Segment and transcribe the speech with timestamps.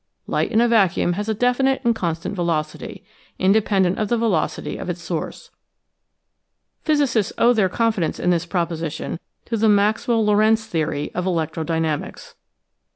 [0.25, 3.03] Light in a vacuum has a definite and constant velocity,
[3.37, 5.51] independent of the velocity of its source.
[6.81, 11.63] Physicists owe their confidence in this proposi tion to the Maxwell Lorentz theory of electro
[11.63, 12.33] dynamics.